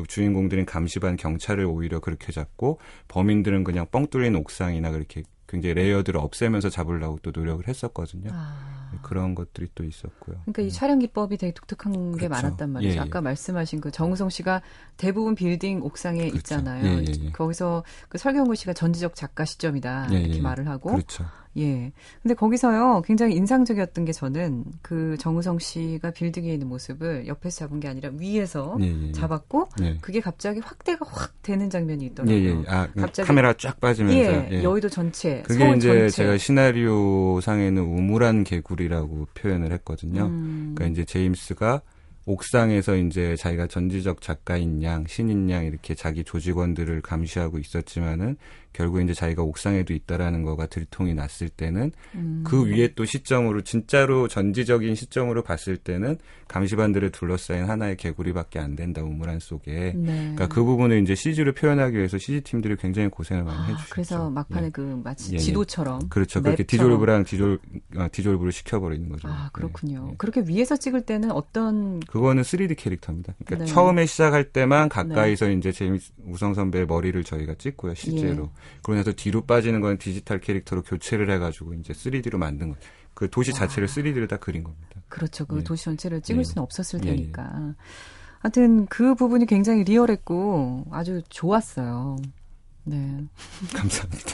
[0.07, 6.69] 주인공들은 감시반 경찰을 오히려 그렇게 잡고 범인들은 그냥 뻥 뚫린 옥상이나 그렇게 굉장히 레이어들을 없애면서
[6.69, 8.31] 잡으려고 또 노력을 했었거든요.
[8.33, 8.79] 아.
[9.03, 10.37] 그런 것들이 또 있었고요.
[10.43, 12.13] 그러니까 이 촬영 기법이 되게 독특한 게 음.
[12.13, 12.29] 그렇죠.
[12.29, 12.93] 많았단 말이죠.
[12.93, 13.01] 예, 예.
[13.01, 14.63] 아까 말씀하신 그 정우성 씨가
[14.97, 16.37] 대부분 빌딩 옥상에 그렇죠.
[16.37, 16.85] 있잖아요.
[16.87, 17.31] 예, 예, 예.
[17.31, 20.41] 거기서 그 설경구 씨가 전지적 작가 시점이다 예, 이렇게 예.
[20.41, 21.25] 말을 하고 그렇죠.
[21.59, 21.93] 예.
[22.23, 27.89] 근데 거기서요 굉장히 인상적이었던 게 저는 그 정우성 씨가 빌딩에 있는 모습을 옆에서 잡은 게
[27.89, 29.13] 아니라 위에서 예, 예, 예.
[29.13, 29.99] 잡았고 예.
[30.01, 32.37] 그게 갑자기 확대가 확 되는 장면이 예, 있더라고요.
[32.37, 32.65] 예.
[32.69, 34.19] 아, 그 갑자기- 카메라 쫙 빠지면서.
[34.19, 34.63] 예, 예.
[34.63, 36.09] 여의도 전체, 그게 이제 전체.
[36.11, 40.27] 제가 시나리오 상에는 우물한 개구리라고 표현을 했거든요.
[40.27, 40.73] 음.
[40.75, 41.83] 그러니까 이제 제임스가
[42.27, 48.37] 옥상에서 이제 자기가 전지적 작가인 양, 신인 양 이렇게 자기 조직원들을 감시하고 있었지만은
[48.79, 52.45] 결국 이제 자기가 옥상에도 있다라는 거가 들통이 났을 때는 음.
[52.47, 59.03] 그 위에 또 시점으로 진짜로 전지적인 시점으로 봤을 때는 감시반들을 둘러싸인 하나의 개구리밖에 안 된다
[59.03, 59.95] 우물안 속에.
[59.97, 60.33] 네.
[60.37, 63.91] 그러니까 그 부분을 이제 CG로 표현하기 위해서 CG 팀들이 굉장히 고생을 많이 아, 해주셨죠.
[63.91, 64.71] 그래서 막판에 예.
[64.71, 65.39] 그 마치 예, 예.
[65.39, 66.41] 지도처럼 그렇죠.
[66.41, 66.63] 그렇게.
[66.63, 67.59] 디졸브랑 디졸
[67.97, 69.27] 아, 디졸브를 시켜버리는 거죠.
[69.27, 70.05] 아, 그렇군요.
[70.07, 70.15] 예, 예.
[70.19, 73.35] 그렇게 위에서 찍을 때는 어떤 그거는 3D 캐릭터입니다.
[73.45, 73.73] 그러니까 네.
[73.73, 78.51] 처음에 시작할 때만 가까이서 이제 제임스 우성 선배의 머리를 저희가 찍고요, 실제로.
[78.69, 78.79] 예.
[78.83, 82.77] 그러고 나서 뒤로 빠지는 건 디지털 캐릭터로 교체를 해가지고 이제 3D로 만든 거.
[83.15, 85.01] 그 도시 자체를 3D로 다 그린 겁니다.
[85.09, 85.45] 그렇죠.
[85.47, 85.65] 그 예.
[85.65, 86.45] 도시 전체를 찍을 예.
[86.45, 87.17] 수는 없었을 예, 예.
[87.17, 87.75] 테니까.
[88.41, 92.17] 하여튼 그 부분이 굉장히 리얼했고 아주 좋았어요.
[92.85, 93.25] 네.
[93.75, 94.33] 감사합니다.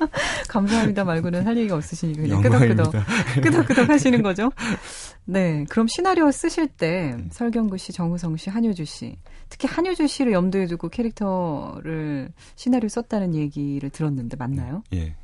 [0.48, 3.40] 감사합니다 말고는 할 얘기가 없으시니까 그냥 끄덕끄덕 영광입니다.
[3.42, 4.50] 끄덕끄덕 하시는 거죠.
[5.24, 5.64] 네.
[5.68, 9.16] 그럼 시나리오 쓰실 때 설경구 씨, 정우성 씨, 한효주 씨
[9.50, 14.82] 특히 한효주 씨를 염두에 두고 캐릭터를 시나리오 썼다는 얘기를 들었는데 맞나요?
[14.94, 15.14] 예.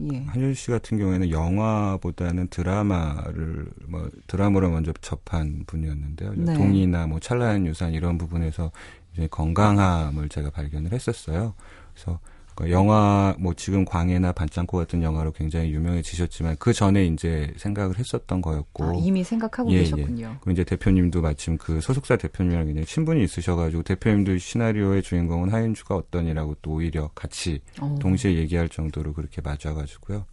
[0.00, 0.24] 예.
[0.24, 6.32] 한효주 씨 같은 경우에는 영화보다는 드라마를 뭐 드라마로 먼저 접한 분이었는데요.
[6.36, 6.54] 네.
[6.54, 8.72] 동이나 뭐 찰나한 유산 이런 부분에서
[9.12, 11.54] 이제 건강함을 제가 발견을 했었어요.
[11.92, 12.18] 그래서
[12.54, 18.40] 그 영화 뭐 지금 광해나 반창고 같은 영화로 굉장히 유명해지셨지만 그 전에 이제 생각을 했었던
[18.40, 20.38] 거였고 아, 이미 생각하고 예, 계셨군요.
[20.40, 26.56] 그리고 이제 대표님도 마침 그 소속사 대표님이랑 굉장히 친분이 있으셔가지고 대표님도 시나리오의 주인공은 하윤주가 어떠니라고
[26.62, 27.96] 또 오히려 같이 어.
[28.00, 30.24] 동시에 얘기할 정도로 그렇게 맞아가지고요.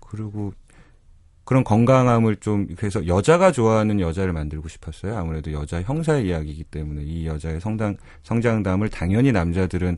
[0.00, 0.52] 그리고
[1.44, 5.16] 그런 건강함을 좀 그래서 여자가 좋아하는 여자를 만들고 싶었어요.
[5.16, 9.96] 아무래도 여자 형사의 이야기이기 때문에 이 여자의 성장 성장담을 당연히 남자들은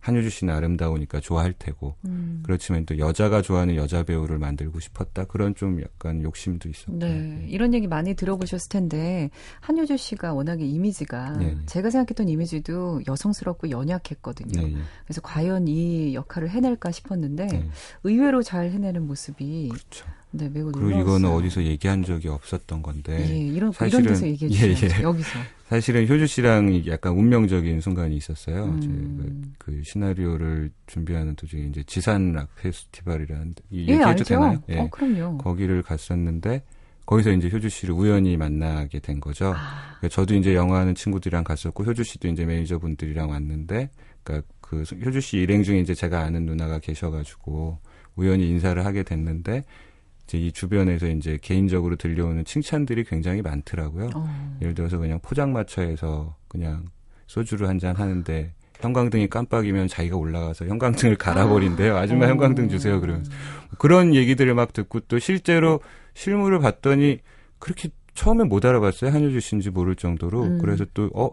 [0.00, 2.40] 한효주 씨는 아름다우니까 좋아할 테고 음.
[2.42, 7.74] 그렇지만 또 여자가 좋아하는 여자 배우를 만들고 싶었다 그런 좀 약간 욕심도 있었고 네, 이런
[7.74, 11.56] 얘기 많이 들어보셨을 텐데 한효주 씨가 워낙에 이미지가 네, 네.
[11.66, 14.62] 제가 생각했던 이미지도 여성스럽고 연약했거든요.
[14.62, 14.78] 네, 예.
[15.04, 17.70] 그래서 과연 이 역할을 해낼까 싶었는데 네.
[18.04, 20.06] 의외로 잘 해내는 모습이 그렇죠.
[20.32, 21.02] 네, 매우 그리고 놀라웠어요.
[21.02, 24.74] 이거는 어디서 얘기한 적이 없었던 건데 예, 이런 이런 사실은- 데서 얘기해 예.
[24.98, 25.02] 예.
[25.02, 25.28] 여기서.
[25.68, 28.64] 사실은 효주 씨랑 약간 운명적인 순간이 있었어요.
[28.64, 28.80] 음.
[28.80, 34.24] 제가 그 시나리오를 준비하는 도중에 이제 지산락 페스티벌이라는 이 예, 얘기해도 알죠.
[34.24, 34.62] 되나요?
[34.68, 34.78] 예.
[34.78, 35.38] 어, 그럼요.
[35.38, 36.62] 거기를 갔었는데
[37.06, 39.52] 거기서 이제 효주 씨를 우연히 만나게 된 거죠.
[39.56, 43.90] 아, 그러니까 저도 이제 영화하는 친구들이랑 갔었고 효주 씨도 이제 매니저 분들이랑 왔는데
[44.22, 47.78] 그러니까 그 효주 씨 일행 중에 이제 제가 아는 누나가 계셔가지고
[48.16, 49.64] 우연히 인사를 하게 됐는데
[50.30, 54.10] 이제 이 주변에서 이제 개인적으로 들려오는 칭찬들이 굉장히 많더라고요.
[54.14, 54.56] 어.
[54.62, 56.84] 예를 들어서 그냥 포장마차에서 그냥
[57.26, 61.96] 소주를 한 잔 하는데 형광등이 깜빡이면 자기가 올라가서 형광등을 갈아버린대요.
[61.96, 62.28] 아줌마 어.
[62.30, 63.00] 형광등 주세요.
[63.00, 63.30] 그러면서
[63.78, 65.80] 그런 얘기들을 막 듣고 또 실제로
[66.14, 67.18] 실물을 봤더니
[67.58, 69.10] 그렇게 처음에 못 알아봤어요.
[69.10, 70.42] 한효주 씨인지 모를 정도로.
[70.44, 70.58] 음.
[70.58, 71.30] 그래서 또 어.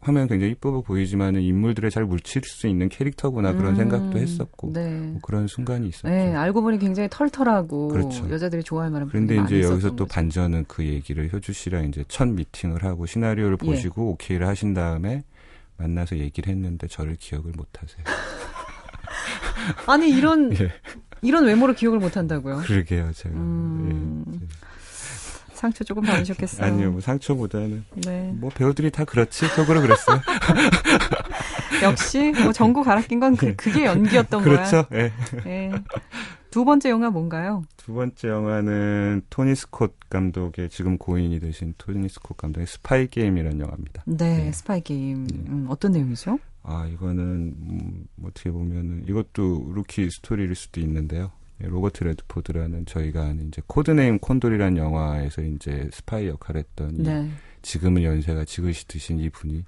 [0.00, 4.88] 화면 굉장히 이쁘고 보이지만은 인물들에 잘 묻힐 수 있는 캐릭터구나 그런 음, 생각도 했었고 네.
[4.90, 6.08] 뭐 그런 순간이 있었죠.
[6.08, 8.30] 네, 알고 보니 굉장히 털털하고 그렇죠.
[8.30, 10.14] 여자들이 좋아할 만한 그런데 이제 여기서 또 거죠.
[10.14, 13.66] 반전은 그 얘기를 효주 씨랑 이제 첫 미팅을 하고 시나리오를 예.
[13.66, 15.24] 보시고 오케이를 하신 다음에
[15.76, 18.04] 만나서 얘기를 했는데 저를 기억을 못 하세요.
[19.86, 20.72] 아니 이런 예.
[21.22, 22.58] 이런 외모로 기억을 못 한다고요?
[22.58, 23.34] 그러게요, 제가.
[23.34, 24.46] 음, 예.
[25.58, 26.66] 상처 조금 받으셨겠어요.
[26.66, 28.32] 아니요, 뭐 상처보다는 네.
[28.34, 30.20] 뭐 배우들이 다 그렇지 속으로 그랬어요.
[31.82, 34.54] 역시 뭐 전구 갈아 낀 건 그, 그게 연기였던 거야.
[34.54, 34.86] 그렇죠.
[34.92, 35.12] 예.
[35.46, 35.72] 예.
[36.50, 37.62] 두 번째 영화 뭔가요?
[37.76, 44.02] 두 번째 영화는 토니 스콧 감독의 지금 고인이 되신 토니 스콧 감독의 스파이 게임이라는 영화입니다.
[44.06, 44.52] 네, 네.
[44.52, 45.26] 스파이 게임.
[45.26, 45.36] 네.
[45.48, 46.38] 음, 어떤 내용이죠?
[46.62, 51.32] 아, 이거는 음, 어떻게 보면은 이것도 루키 스토리일 수도 있는데요.
[51.62, 57.02] 예, 로버트 레드포드라는 저희가 아는 이제 code name 콘돌이라는 영화에서 이제 스파이 역할을 했던 이
[57.02, 57.30] 네.
[57.62, 59.64] 지금은 연세가 지그시 드신 이 분이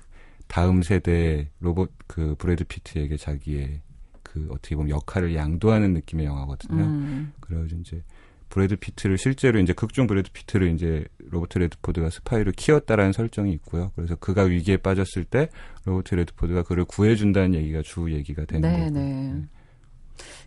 [0.46, 3.80] 다음 세대 로봇 그 브래드 피트에게 자기의
[4.22, 6.82] 그 어떻게 보면 역할을 양도하는 느낌의 영화거든요.
[6.82, 8.02] 음, 그래가지고 이제
[8.48, 13.92] 브래드 피트를 실제로 이제 극중 브래드 피트를 이제 로버트 레드포드가 스파이로 키웠다라는 설정이 있고요.
[13.94, 15.48] 그래서 그가 위기에 빠졌을 때
[15.84, 18.90] 로버트 레드포드가 그를 구해준다는 얘기가 주 얘기가 되는 네, 거고.
[18.90, 19.42] 네.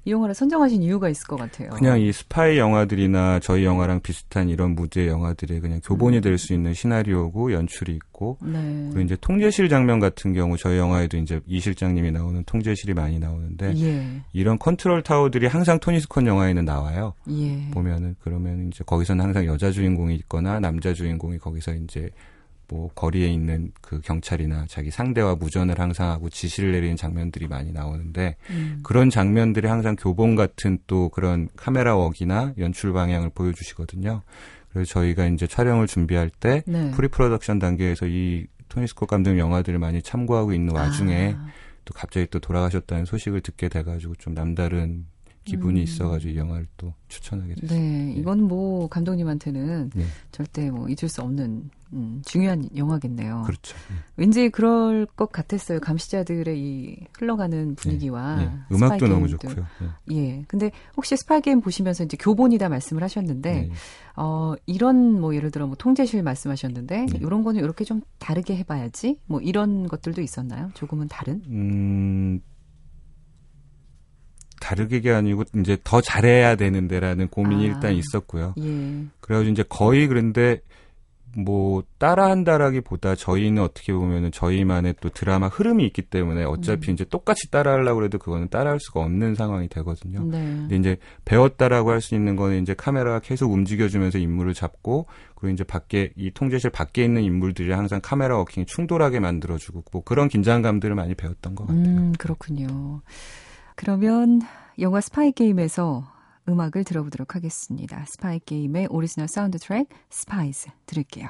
[0.06, 1.70] 이 영화를 선정하신 이유가 있을 것 같아요.
[1.70, 6.74] 그냥 이 스파이 영화들이나 저희 영화랑 비슷한 이런 무대 영화들의 그냥 교본이 될 수 있는
[6.74, 8.90] 시나리오고 연출이 있고 네.
[8.92, 13.74] 그리고 이제 통제실 장면 같은 경우 저희 영화에도 이제 이 실장님이 나오는 통제실이 많이 나오는데
[13.78, 17.14] 예, 이런 control tower들이 항상 토니 스콧 영화에는 나와요.
[17.30, 17.70] 예.
[17.72, 22.10] 보면은 그러면 이제 거기서는 항상 여자 주인공이 있거나 남자 주인공이 거기서 이제
[22.74, 28.36] 뭐 거리에 있는 그 경찰이나 자기 상대와 무전을 항상 하고 지시를 내리는 장면들이 많이 나오는데
[28.50, 28.80] 음.
[28.82, 34.24] 그런 장면들이 항상 교본 같은 또 그런 camera work이나 연출 방향을 보여주시거든요.
[34.72, 36.90] 그래서 저희가 이제 촬영을 준비할 때 네.
[36.96, 41.48] pre-production 단계에서 이 토니 스콧 감독 영화들을 많이 참고하고 있는 와중에 아,
[41.86, 45.06] 또 갑자기 또 돌아가셨다는 소식을 듣게 돼가지고 좀 남다른
[45.44, 45.84] 기분이 음.
[45.84, 47.76] 있어가지고 이 영화를 또 추천하게 됐습니다.
[47.76, 50.06] 네, 이건 뭐 감독님한테는 네.
[50.32, 53.44] 절대 뭐 잊을 수 없는 음, 중요한 영화겠네요.
[53.46, 53.76] 그렇죠.
[54.16, 55.80] 왠지 그럴 것 같았어요.
[55.80, 59.28] 감시자들의 이 흘러가는 분위기와 예, 스파이 음악도 너무.
[59.28, 59.66] 좋고요.
[60.12, 60.16] 예.
[60.16, 60.46] 예.
[60.48, 63.70] 근데 혹시 스파이 게임 보시면서 이제 교본이다 말씀을 하셨는데 네.
[64.16, 67.20] 어 이런 뭐 예를 들어 뭐 통제실 말씀하셨는데 네.
[67.22, 70.72] 이런 거는 이렇게 좀 다르게 해봐야지 뭐 이런 것들도 있었나요?
[70.74, 71.44] 조금은 다른?
[71.48, 72.42] 음,
[74.64, 77.68] 다르게 아니고 이제 더 잘해야 되는데라는 고민이 아.
[77.68, 78.54] 일단 있었고요.
[78.60, 79.06] 예.
[79.20, 80.62] 그래가지고 이제 거의 그런데
[81.36, 86.94] 뭐 따라한다라기보다 저희는 어떻게 보면은 저희만의 또 드라마 흐름이 있기 때문에 어차피 음.
[86.94, 90.24] 이제 똑같이 따라하려고 해도 그거는 따라할 수가 없는 상황이 되거든요.
[90.26, 90.38] 네.
[90.38, 95.64] 근데 이제 배웠다라고 할 수 있는 거는 이제 카메라가 계속 움직여주면서 인물을 잡고 그리고 이제
[95.64, 101.16] 밖에 이 통제실 밖에 있는 인물들이 항상 camera walking이 충돌하게 만들어주고 뭐 그런 긴장감들을 많이
[101.16, 101.84] 배웠던 것 같아요.
[101.84, 103.02] 음, 그렇군요.
[103.76, 104.42] 그러면
[104.80, 106.04] 영화 스파이 게임에서
[106.48, 108.06] 음악을 들어보도록 하겠습니다.
[108.06, 111.30] 스파이 게임의 오리지널 사운드 트랙 Spies 들을게요.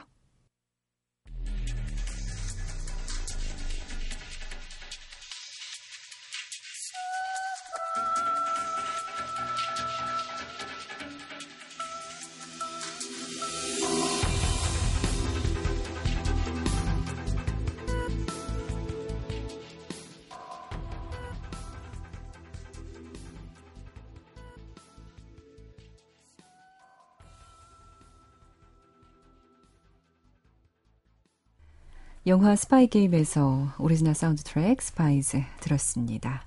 [32.33, 36.41] 영화 스파이 게임에서 오리지널 사운드 트랙 Spies 들었습니다.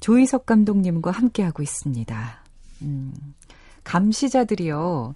[0.00, 2.44] 조의석 감독님과 함께하고 있습니다.
[2.82, 3.14] 음,
[3.84, 5.14] 감시자들이요,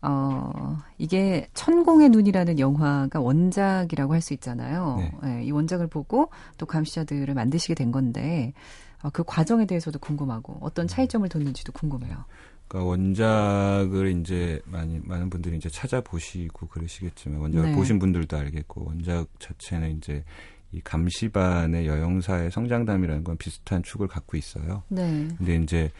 [0.00, 4.96] 어, 이게 천공의 눈이라는 영화가 원작이라고 할 수 있잖아요.
[4.96, 5.12] 네.
[5.26, 8.54] 예, 이 원작을 보고 또 감시자들을 만드시게 된 건데,
[9.02, 12.24] 어, 그 과정에 대해서도 궁금하고, 어떤 차이점을 뒀는지도 궁금해요.
[12.70, 17.74] 그러니까 원작을 이제 많이 많은 분들이 이제 찾아보시고 그러시겠지만 원작을 네.
[17.74, 20.22] 보신 분들도 알겠고 원작 자체는 이제
[20.70, 24.84] 이 감시반의 여영사의 성장담이라는 건 비슷한 축을 갖고 있어요.
[24.88, 25.26] 네.
[25.36, 25.90] 근데 이제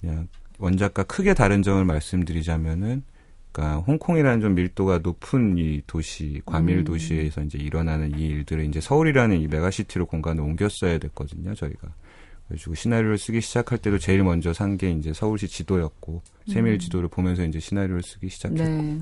[0.00, 0.26] 그냥
[0.58, 3.02] 원작과 크게 다른 점을 말씀드리자면은
[3.52, 6.84] 그러니까 홍콩이라는 좀 밀도가 높은 이 도시 과밀 음.
[6.84, 11.88] 도시에서 이제 일어나는 이 일들을 이제 서울이라는 이 메가시티로 공간을 옮겼어야 됐거든요 저희가
[12.48, 17.44] 그래가지고 시나리오를 쓰기 시작할 때도 제일 먼저 산 게 이제 서울시 지도였고 세밀 지도를 보면서
[17.44, 18.98] 이제 시나리오를 쓰기 시작했고 네.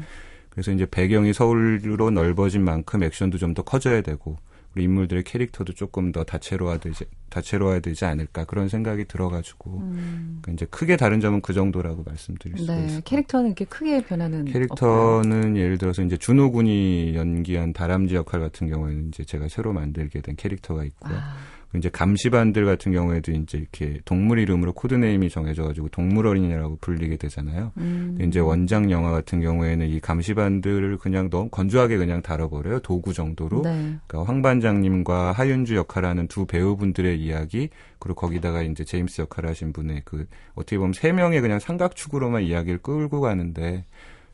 [0.50, 4.36] 그래서 이제 배경이 서울로 넓어진 만큼 액션도 좀 더 커져야 되고
[4.72, 10.38] 그리고 인물들의 캐릭터도 조금 더 다채로워되지 다채로워야 되지 않을까 그런 생각이 들어가지고 음.
[10.42, 13.00] 그러니까 이제 크게 다른 점은 그 정도라고 말씀드릴 수 네, 있어요.
[13.04, 14.52] 캐릭터는 이렇게 크게 변화는 없고요.
[14.52, 20.20] 캐릭터는 예를 들어서 이제 준호 군이 연기한 다람쥐 역할 같은 경우에는 이제 제가 새로 만들게
[20.22, 21.16] 된 캐릭터가 있고요.
[21.16, 21.36] 아,
[21.76, 27.72] 이제 감시반들 같은 경우에도 이제 이렇게 동물 이름으로 code name이 정해져가지고 동물원이라고 불리게 되잖아요.
[27.78, 28.18] 음.
[28.20, 32.80] 이제 원작 영화 같은 경우에는 이 감시반들을 그냥 너무 건조하게 그냥 다뤄버려요.
[32.80, 33.62] 도구 정도로.
[33.62, 33.96] 네.
[34.06, 40.02] 그러니까 황 반장님과 하윤주 역할하는 두 배우분들의 이야기 그리고 거기다가 이제 제임스 역할을 하신 분의
[40.04, 43.84] 그 어떻게 보면 세 명의 그냥 삼각축으로만 이야기를 끌고 가는데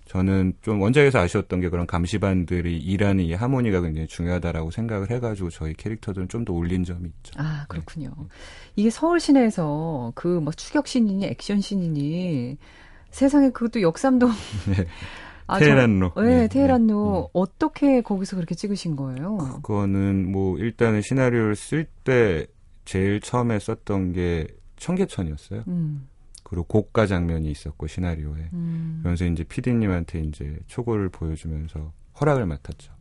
[0.08, 5.74] 저는 좀 원작에서 아쉬웠던 게 그런 감시반들이 일하는 이 하모니가 굉장히 중요하다라고 생각을 해가지고 저희
[5.74, 7.34] 캐릭터들은 좀 더 올린 점이 있죠.
[7.36, 8.10] 아, 그렇군요.
[8.74, 12.56] 이게 서울 시내에서 그 뭐 추격 씬이니 액션 씬이니
[13.10, 14.30] 세상에 그것도 역삼동
[14.76, 14.86] 네.
[15.46, 16.12] 아, 테헤란로.
[16.14, 19.36] 저, 네, 네, 테헤란로 어떻게 거기서 그렇게 찍으신 거예요?
[19.62, 22.46] 그거는 뭐 일단은 시나리오를 쓸 때
[22.84, 25.64] 제일 처음에 썼던 게 청계천이었어요.
[25.68, 26.08] 음,
[26.48, 28.50] 그리고 고가 장면이 있었고 시나리오에.
[28.52, 28.98] 음.
[29.00, 32.92] 그러면서 이제 PD님한테 이제 초고를 보여주면서 허락을 맡았죠.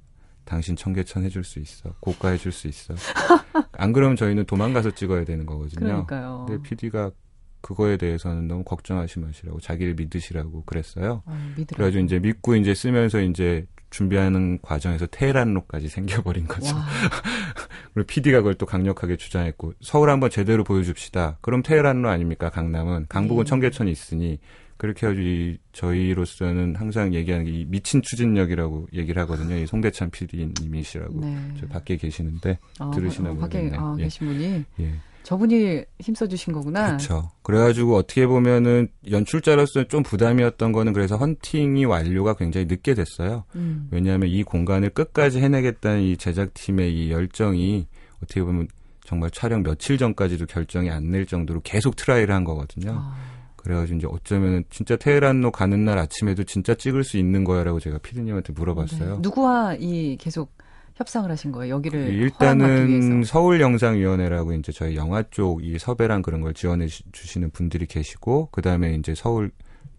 [0.44, 1.94] 당신 청계천 해줄 수 있어.
[2.00, 2.94] 고가 해줄 수 있어.
[3.74, 6.06] 안 그러면 저희는 도망가서 찍어야 되는 거거든요.
[6.06, 6.46] 그러니까요.
[6.48, 7.12] 근데 PD가
[7.62, 11.24] 그거에 대해서는 너무 걱정하지 마시라고 자기를 믿으시라고 그랬어요.
[11.26, 11.54] 아.
[11.56, 16.76] 그래가지고 이제 믿고 이제 쓰면서 이제 준비하는 과정에서 테헤란로까지 생겨버린 거죠.
[16.76, 16.86] 와,
[17.94, 21.38] 그리고 PD가 그걸 또 강력하게 주장했고 서울 한번 제대로 보여줍시다.
[21.42, 22.50] 그럼 테헤란로 아닙니까?
[22.50, 23.50] 강남은 강북은 네.
[23.50, 24.40] 청계천이 있으니
[24.78, 29.56] 그렇게 해가지고 이 저희로서는 항상 얘기하는 게 이 미친 추진력이라고 얘기를 하거든요.
[29.56, 31.38] 이 송대찬 PD님이시라고 네.
[31.60, 33.78] 저 밖에 계시는데 아, 들으시나 어, 밖에 모르겠네.
[33.84, 34.04] 아, 예.
[34.04, 34.94] 계신 분이 예.
[35.28, 36.88] 저분이 힘써주신 거구나.
[36.88, 37.30] 그렇죠.
[37.42, 43.44] 그래가지고 어떻게 보면은 연출자로서 좀 부담이었던 거는 그래서 헌팅이 완료가 굉장히 늦게 됐어요.
[43.56, 43.90] 음.
[43.92, 47.88] 왜냐하면 이 공간을 끝까지 해내겠다는 이 제작팀의 이 열정이
[48.24, 48.70] 어떻게 보면
[49.04, 52.94] 정말 촬영 며칠 전까지도 결정이 안 날 정도로 계속 try를 한 거거든요.
[52.98, 53.18] 아,
[53.58, 58.54] 그래가지고 이제 어쩌면 진짜 테헤란로 가는 날 아침에도 진짜 찍을 수 있는 거야라고 제가 피디님한테
[58.54, 59.16] 물어봤어요.
[59.16, 59.20] 네.
[59.20, 60.57] 누구와 이 계속
[60.98, 61.76] 협상을 하신 거예요?
[61.76, 63.32] 여기를 허락받기 일단은 위해서.
[63.32, 68.50] 서울 영상위원회라고 이제 저희 영화 쪽 이 섭외랑 그런 걸 지원해 주- 주시는 분들이 계시고
[68.52, 69.52] 그 다음에 이제 서울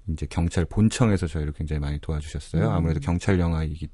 [0.08, 2.66] 이제 경찰 본청에서 저희를 굉장히 많이 도와주셨어요.
[2.66, 2.70] 음.
[2.72, 3.88] 아무래도 경찰 영화이기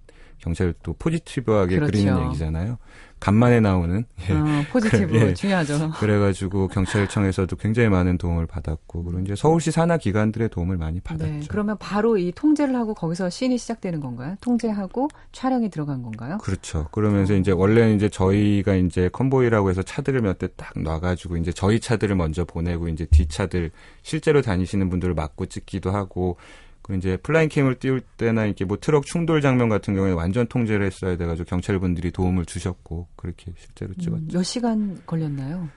[0.44, 1.90] 경찰을 또 포지티브하게 그렇죠.
[1.92, 2.78] 그리는 얘기잖아요.
[3.20, 4.34] 간만에 나오는 예.
[4.34, 5.32] 어, 포지티브 예.
[5.32, 5.92] 중요하죠.
[5.98, 11.30] 그래가지고 경찰청에서도 굉장히 많은 도움을 받았고 그리고 이제 서울시 산하 기관들의 도움을 많이 받았죠.
[11.32, 14.36] 네, 그러면 바로 이 통제를 하고 거기서 씬이 시작되는 건가요?
[14.42, 16.36] 통제하고 촬영이 들어간 건가요?
[16.42, 16.88] 그렇죠.
[16.90, 21.80] 그러면서 이제 원래는 이제 저희가 이제 convoy라고 해서 차들을 몇 대 딱 놔가지고 이제 저희
[21.80, 23.70] 차들을 먼저 보내고 이제 뒤 차들
[24.02, 26.36] 실제로 다니시는 분들을 막고 찍기도 하고
[26.84, 30.84] 그 이제 flying cam을 띄울 때나 이렇게 뭐 트럭 충돌 장면 같은 경우에 완전 통제를
[30.84, 34.22] 했어야 돼가지고 경찰분들이 도움을 주셨고 그렇게 실제로 찍었죠.
[34.22, 35.70] 음, 몇 시간 걸렸나요?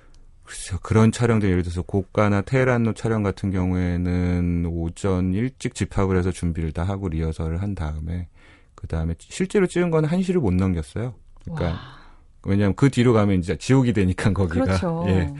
[0.43, 0.79] 글쎄요.
[0.83, 6.83] 그런 촬영들 예를 들어서 고가나 테헤란로 촬영 같은 경우에는 오전 일찍 집합을 해서 준비를 다
[6.83, 8.27] 하고 리허설을 한 다음에
[8.75, 11.15] 그 다음에 실제로 찍은 건 한시를 못 넘겼어요.
[11.45, 11.79] 그러니까
[12.43, 15.03] 왜냐하면 그 뒤로 가면 이제 지옥이 되니까 거기가 그렇죠.
[15.07, 15.33] 예.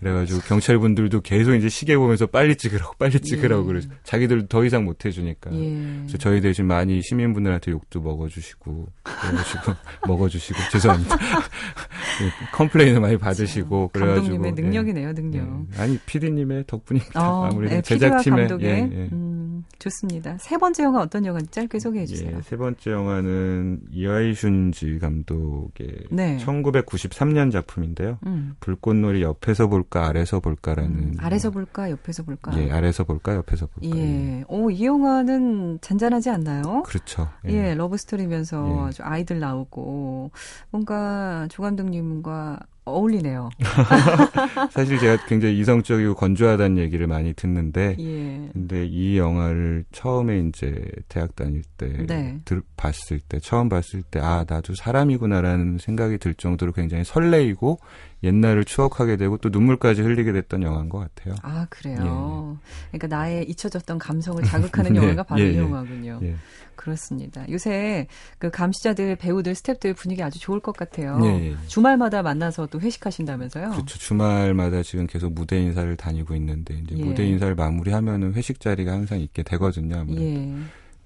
[0.00, 3.66] 그래가지고 경찰분들도 계속 이제 시계 보면서 빨리 찍으라고 빨리 찍으라고 예.
[3.66, 3.90] 그러죠.
[4.02, 5.52] 자기들 더 이상 못 해주니까.
[5.52, 5.56] 예.
[6.00, 9.74] 그래서 저희 대신 많이 시민분들한테 욕도 먹어주시고 그래가지고
[10.08, 11.16] 먹어주시고 죄송합니다.
[11.20, 14.62] 예, 컴플레인을 많이 받으시고 그래가지고 감독님의 예.
[14.62, 15.66] 능력이네요, 능력.
[15.76, 15.82] 예.
[15.82, 17.20] 아니 PD님의 덕분입니다.
[17.20, 19.08] 어, 아무래도 네, 제작팀의 예, 예.
[19.12, 19.29] 음,
[19.78, 20.36] 좋습니다.
[20.38, 22.36] 세 번째 영화 어떤 영화인지 짧게 소개해 주세요.
[22.36, 26.38] 예, 세 번째 영화는 이와이 슌지 감독의 네.
[26.38, 28.18] 1993년 작품인데요.
[28.26, 28.54] 음.
[28.60, 32.52] 불꽃놀이 옆에서 볼까 아래서 볼까라는 음, 아래서 볼까 옆에서 볼까?
[32.58, 33.96] 예, 아래서 볼까 옆에서 볼까.
[33.96, 34.44] 예.
[34.48, 36.82] 오, 이 영화는 잔잔하지 않나요?
[36.84, 37.28] 그렇죠.
[37.46, 38.88] 예, love story면서 예.
[38.88, 40.30] 아주 아이들 나오고
[40.70, 43.50] 뭔가 조 감독님과 어울리네요.
[44.70, 48.50] 사실 제가 굉장히 이성적이고 건조하다는 얘기를 많이 듣는데 예.
[48.52, 52.40] 근데 이 영화를 처음에 이제 대학 다닐 때 네.
[52.44, 57.78] 들, 봤을 때 처음 봤을 때 아 나도 사람이구나라는 생각이 들 정도로 굉장히 설레이고
[58.22, 61.34] 옛날을 추억하게 되고 또 눈물까지 흘리게 됐던 영화인 것 같아요.
[61.42, 62.58] 아, 그래요.
[62.90, 65.58] 그러니까 나의 잊혀졌던 감성을 자극하는 네, 영화가 바로 예, 이 예.
[65.58, 66.20] 영화군요.
[66.22, 66.36] 예.
[66.76, 67.44] 그렇습니다.
[67.50, 68.06] 요새
[68.38, 71.18] 그 감시자들, 배우들, 스탭들 분위기 아주 좋을 것 같아요.
[71.24, 71.56] 예, 예.
[71.66, 73.70] 주말마다 만나서 또 회식하신다면서요?
[73.70, 73.98] 그렇죠.
[73.98, 77.04] 주말마다 지금 계속 무대 인사를 다니고 있는데 이제 예.
[77.04, 79.96] 무대 인사를 마무리하면은 회식 자리가 항상 있게 되거든요.
[79.96, 80.22] 아무래도.
[80.22, 80.54] 예.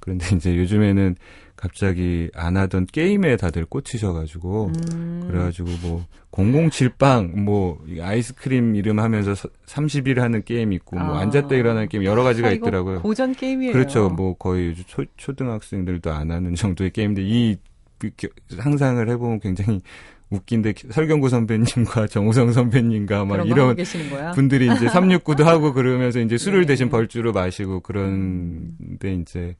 [0.01, 1.17] 그런데 이제 요즘에는
[1.57, 9.33] 갑자기 안 하던 게임에 다들 꽂히셔가지고 음, 그래가지고 뭐 007빵 뭐 아이스크림 이름 하면서
[9.67, 11.21] 30일 하는 게임 있고 뭐 아.
[11.21, 13.03] 앉았다 일어나는 게임 여러 가지가 아, 있더라고요.
[13.03, 13.73] 고전 게임이에요.
[13.73, 14.09] 그렇죠.
[14.11, 17.57] 뭐 거의 초, 초등학생들도 안 하는 정도의 게임인데 이
[18.17, 19.81] 겨- 상상을 해보면 굉장히
[20.31, 23.77] 웃긴데 설경구 선배님과 정우성 선배님과 막 이런?
[24.35, 26.67] 분들이 이제 369도 하고 그러면서 이제 술을 예.
[26.67, 29.55] 대신 벌주로 마시고 그런데 이제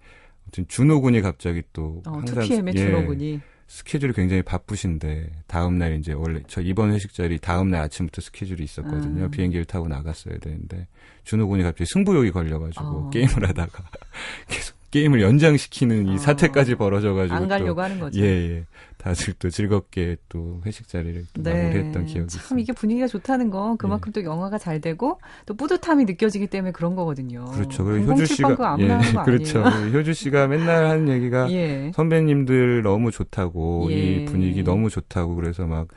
[0.55, 3.41] 아무튼 준호군이 갑자기 또 어, 항상 2PM의 예, 준호군이.
[3.67, 8.63] 스케줄이 굉장히 바쁘신데 다음 날 이제 원래 저 이번 회식 자리 다음 날 아침부터 스케줄이
[8.63, 9.25] 있었거든요.
[9.25, 9.31] 음.
[9.31, 10.87] 비행기를 타고 나갔어야 되는데
[11.25, 13.11] 준호군이 갑자기 승부욕이 걸려가지고 어.
[13.11, 13.83] 게임을 하다가
[14.49, 16.19] 계속 게임을 연장시키는 이 어.
[16.19, 18.21] 사태까지 벌어져가지고 안 가려고 또 하는 거죠.
[18.21, 18.65] 예, 예.
[19.05, 22.27] 다들 또 즐겁게 또 회식 자리를 또 마무리했던 기억이 네.
[22.27, 22.63] 참 있습니다.
[22.63, 27.45] 이게 분위기가 좋다는 건 그만큼 또 영화가 잘 되고 또 뿌듯함이 느껴지기 때문에 그런 거거든요.
[27.53, 27.85] 그렇죠.
[27.85, 28.65] 그리고 효주 007 씨가 거
[29.27, 29.63] 그렇죠.
[29.63, 29.99] 아니에요.
[29.99, 31.93] 효주 씨가 맨날 하는 얘기가 예.
[31.95, 33.95] 선배님들 너무 좋다고 예.
[33.95, 35.89] 이 분위기 너무 좋다고 그래서 막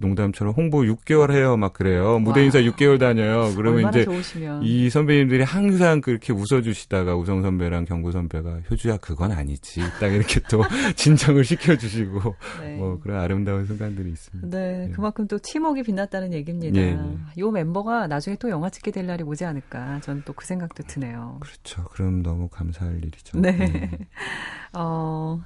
[0.00, 2.44] 농담처럼 홍보 6개월 해요 막 그래요 무대 와.
[2.44, 4.62] 인사 6개월 다녀요 그러면 이제 좋으시면.
[4.62, 10.62] 이 선배님들이 항상 그렇게 웃어주시다가 우성 선배랑 경구 선배가 효주야 그건 아니지 딱 이렇게 또
[10.96, 12.76] 진정을 시켜주시고 네.
[12.76, 14.56] 뭐 그런 아름다운 순간들이 있습니다.
[14.56, 14.92] 네, 예.
[14.92, 16.78] 그만큼 또 팀워크가 빛났다는 얘기입니다.
[16.80, 17.40] 예, 예.
[17.40, 20.00] 요 멤버가 나중에 또 영화 찍게 될 날이 오지 않을까.
[20.00, 21.38] 전또그 생각도 드네요.
[21.40, 21.84] 그렇죠.
[21.84, 23.40] 그럼 너무 감사할 일이죠.
[23.40, 23.50] 네.
[23.50, 23.98] 음.
[24.74, 25.40] 어,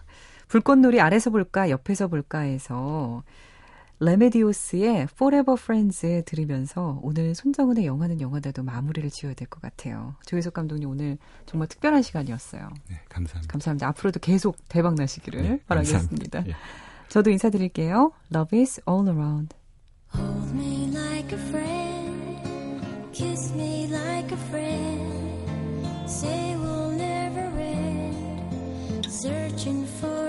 [0.48, 3.22] 불꽃놀이 아래서 볼까, 옆에서 볼까에서
[4.00, 10.14] 레메디오스의 Forever Friends 들으면서 오늘 손정은의 영화는 영화다도 마무리를 지어야 될 것 같아요.
[10.26, 12.68] 조혜석 감독님 오늘 정말 특별한 시간이었어요.
[12.90, 13.52] 네, 감사합니다.
[13.52, 13.88] 감사합니다.
[13.88, 16.46] 앞으로도 계속 대박 나시기를 네, 바라겠습니다.
[16.48, 16.54] 예.
[17.08, 18.12] 저도 인사드릴게요.
[18.34, 19.54] Love is all around.
[20.14, 26.08] Hold me like a friend, kiss me like a friend.
[26.08, 30.24] Say we'll never end, searching for